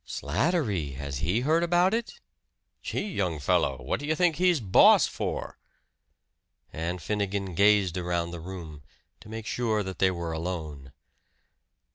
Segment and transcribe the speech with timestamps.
[0.03, 0.93] "Slattery!
[0.95, 2.19] Has he heard about it?"
[2.81, 3.77] "Gee, young fellow!
[3.83, 5.59] What do you think he's boss for?"
[6.73, 8.81] And Finnegan gazed around the room,
[9.19, 10.91] to make sure that they were alone.